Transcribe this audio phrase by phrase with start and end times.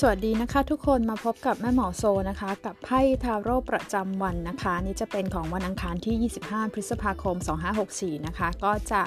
[0.00, 7.36] สวัสดีนะคะทุกคนมาพบกับแม่หมอโซนะคะ กับไพ่ทาโร่ประจำวันนะคะ นี่จะเป็นของวันอังคารที่ 25 พฤษภาคม
[7.80, 9.02] 2564 นะคะ ก็จะ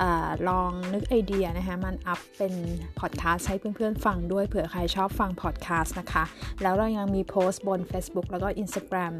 [0.00, 0.02] อ
[0.48, 2.54] ลองนึกไอเดียนะคะ มันอัพเป็น
[3.00, 6.24] พอดแคสต์ให้เพื่อนๆฟังด้วยเผื่อใครชอบฟังพอดแคสต์นะคะ
[6.62, 9.14] แล้วเรายังมีโพสต์บน Facebook แล้วก็ Instagram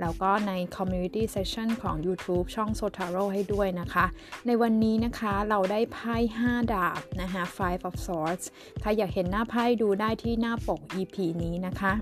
[0.00, 4.04] แล้วก็ใน Community Session ของ YouTube ช่อง Sotaro ให้ด้วยนะคะ
[4.46, 8.44] ในวันนี้นะคะเราได้ไพ่ 5 ดาบนะคะ Five of Swords
[8.80, 11.92] ใครอยากเห็นหน้าไพ่ดูได้ที่หน้าปก EP นี้นะคะ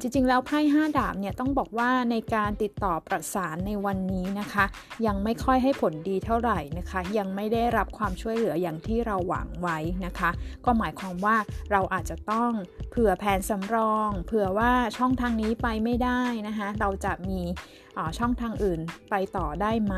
[0.00, 4.64] จริงๆ แล้วไพ่5ดาบเนี่ยต้องบอกว่าในการติดต่อประสานในวันนี้นะคะ
[5.06, 10.30] ยังไม่ค่อยให้ผลดีเท่าไหร่นะคะ ยังไม่ได้รับความช่วยเหลืออย่างที่เราหวังไว้นะคะ
[10.64, 11.36] ก็หมายความว่า
[11.72, 12.50] เราอาจจะต้อง
[12.90, 17.40] เผื่อแผนสำรอง เผื่อว่าช่องทางนี้ไปไม่ได้นะคะ เราจะมี
[18.18, 18.80] ช่องทางอื่น
[19.10, 19.94] ไปต่อได้ไหม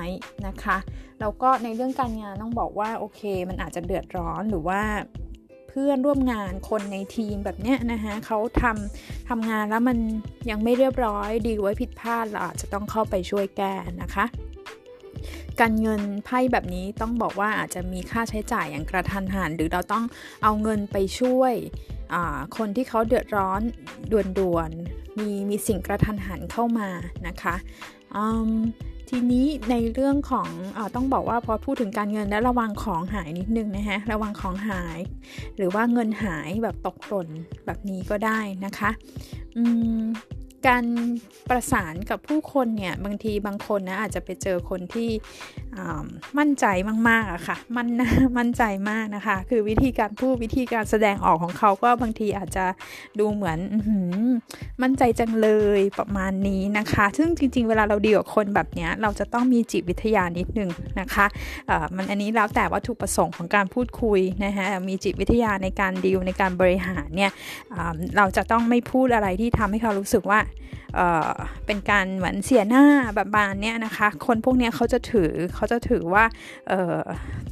[0.46, 0.76] นะคะ
[1.20, 4.80] แล้วก็ในเรื่องการงานต้องบอกว่าโอเค มันอาจจะเดือดร้อนหรือว่า
[5.70, 9.98] เพื่อนร่วมงานคนในทีมแบบเนี้ยนะคะเขาทำทำงานแล้วมัน
[10.50, 14.24] ยังไม่เรียบร้อยดีไว้ผิดพลาดเราอาจจะต้องเข้าไปช่วยแก้นะคะ
[15.60, 20.04] การเงินไพ่แบบนี้ต้องบอกว่าอาจจะมีค่าใช้จ่ายอย่างกระทันหัน หรือเราต้อง
[20.42, 21.54] เอาเงินไปช่วย
[22.56, 23.60] คนที่เขาเดือดร้อน
[24.38, 26.88] ด่วนๆมีมีสิ่งกระทันหันเข้ามา
[27.26, 27.54] นะคะ
[29.10, 34.98] ทีนี้ในเรื่องของอต้องบอกว่าพอพูดถึงการเงินและระวังของหายนิดนึงนะคะระวังของหาย
[35.56, 37.28] หรือว่าเงินหายแบบตกหล่น
[37.66, 38.90] แบบนี้ก็ได้นะคะ
[40.68, 40.84] การ
[41.50, 45.10] ประสานกับผู้คนเนี่ยบางทีบางคนนะอาจจะไปเจอคนที่
[46.38, 46.66] มั่นใจ
[47.08, 47.88] มากๆอะค่ะมั่น
[48.38, 52.64] มั่นใจมากนะคะ คือวิธีการพูดวิธีการแสดงออกของเขาก็บางทีอาจจะ
[53.18, 53.58] ดูเหมือน
[54.82, 61.26] มั่นใจจังเลยประมาณนี้นะคะ ซึ่งจริง ๆ เวลาเราดีกับคนแบบนี้เราจะต้องมีจิตวิทยานิดนึงนะคะ
[61.96, 67.30] มันอันนี้แล้วแต่วัตถุประสงค์ของการพูดคุยนะคะมีจิตวิทยาในการดีลในการบริหารเนี่ย
[68.16, 70.40] เราจะต้องไม่พูดอะไรที่ทำให้เขารู้สึกว่า
[71.66, 72.84] เป็นการเหมือนเสียหน้า
[73.14, 76.24] แบบบานเนี้ยนะคะ คนพวกนี้เขาจะถือเขาจะถือว่า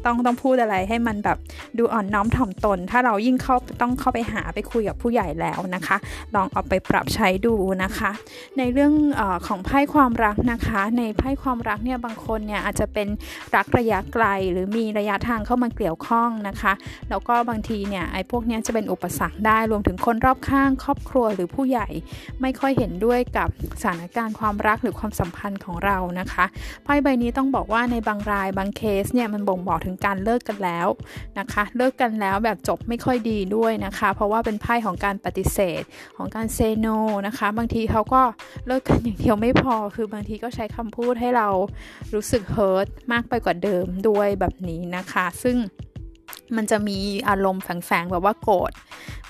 [0.05, 1.39] ต้องต้องพูดอะไรให้มันแบบ
[1.79, 5.97] ดูอ่อนน้อมถ่อมตน ถ้าเรายิ่งเข้าต้องเข้าไปหาไปคุยกับผู้ใหญ่แล้วนะคะ
[6.35, 8.11] ลองเอาไปปรับใช้ดูนะคะ
[8.59, 13.09] ในเรื่องอของไพ่ความรักนะคะ ในไพ่ความรักเนี่ยบางคนเนี่ยอาจจะเป็น
[13.57, 16.73] รักระยะไกล หรือมีระยะทางเข้ามาเกี่ยวข้องนะคะ
[17.11, 21.89] แล้วก็บางทีเนี่ยไอ้พวกนี้จะเป็นอุปสรรคได้รวมถึงคนรอบข้างครอบครัวหรือผู้ใหญ่
[22.43, 23.49] ไม่ค่อยเห็นด้วยกับ
[23.83, 26.45] สถานการณ์ความรักหรือความสัมพันธ์ของเรานะคะ
[26.85, 30.89] ไพ่ใบนี้ต้องบอกว่าในบางรายบางเคสเนี่ยมันบ่งบอกถึงการเลิกกันแล้ว
[31.39, 35.83] นะคะ เลิกกันแล้วแบบจบไม่ค่อยดีด้วยนะคะ เพราะว่าเป็นไพ่ของการปฏิเสธ
[36.17, 36.87] ของการเซโน
[37.27, 38.23] นะคะ บางทีเขาก็
[38.67, 41.49] เลิกกันอย่างเดียวไม่พอ คือบางทีก็ใช้คำพูดให้เรา
[42.15, 45.57] รู้สึกเฮิร์ตมากไปกว่าเดิมด้วยแบบนี้นะคะ ซึ่ง
[46.57, 46.99] มันจะมี
[47.29, 48.73] อารมณ์แฝงๆแบบว่าโกรธ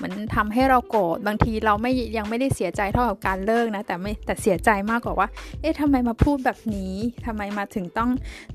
[0.03, 5.29] มือนทำให้เราโกรธบางทีเราไม่ยังไม่ได้เสียใจเท่ากับการเลิกนะ แต่ไม่แต่เสียใจมากกว่าว่า
[5.61, 6.95] เอ๊ะทำไมมาพูดแบบนี้
[7.27, 8.11] ทำไมมาถึงต้อง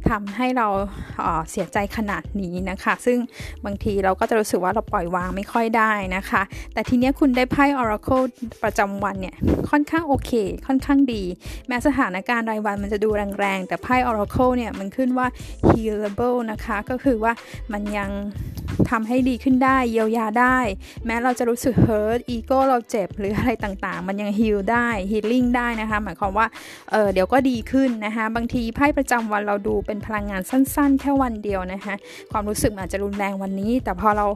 [0.10, 1.20] ทำให้เรา
[1.52, 3.18] เสียใจขนาดนี้นะคะ ซึ่ง
[3.66, 6.42] บางทีเราก็จะรู้สึกว่าเราปล่อยวางไม่ค่อยได้นะคะ
[6.74, 8.26] แต่ทีนี้คุณได้ไพ่ Oracle
[8.64, 9.36] ประจำวันเนี่ย
[9.70, 10.32] ค่อนข้างโอเค
[10.68, 11.24] ค่อนข้างดี
[11.68, 15.28] แม้สถานการณ์รายวันมันจะดูแรงๆ แต่ไพ่ Oracle เนี่ยมันขึ้นว่า
[15.70, 17.34] healable นะคะ ก็คือว่า
[17.74, 18.10] มันยัง
[18.92, 20.58] ทำให้ดีขึ้นได้เยียวยาได้
[21.06, 26.48] แม้เราจะรู้สึก hurt ego เราเจ็บหรืออะไรต่างๆ มันยัง heal ได้ healing ได้นะคะ หมายความว่า
[26.92, 31.96] เออเดี๋ยวก็ดีขึ้นนะคะบางทีไพ่ประจำวันเราดูเป็นพลังงานสั้นๆ แค่วันเดียวนะคะ
[32.32, 34.28] ความรู้สึกอาจจะรุนแรงวันนี้ แต่พอเรา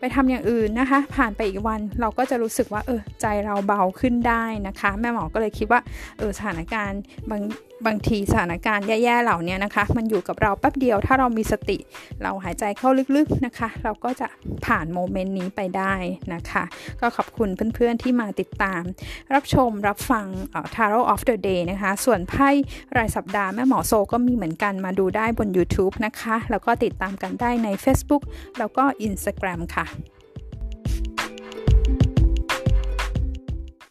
[0.00, 5.80] ไปทำอย่างอื่นนะคะ ผ่านไปอีกวันเราก็จะรู้สึกว่าเออใจเราเบาขึ้นได้นะคะ แม่หมอก็เลยคิดว่า
[6.18, 7.00] เออสถานการณ์
[7.30, 7.42] บาง
[7.86, 11.78] บางทีสถานการณ์แย่ๆเหล่านี้นะคะ มันอยู่กับเราแป๊บเดียว ถ้าเรามีสติ
[12.22, 14.28] เราหายใจเข้าลึกๆนะคะ เราก็จะ
[14.66, 15.94] ผ่านโมเมนต์นี้ไปได้
[16.34, 16.64] นะคะ
[17.00, 18.82] ก็ขอบคุณเพื่อนๆที่มาติดตาม
[19.34, 20.26] รับชมรับฟัง
[20.74, 22.50] Tarot of the Day นะคะ ส่วนไพ่
[22.96, 28.22] รายสัปดาห์แม่หมอโซก็มีเหมือนกันมาดูได้บน YouTube นะคะ แล้วก็ติดตามกันได้ใน Facebook
[28.58, 29.86] แล้วก็ Instagram ค่ะ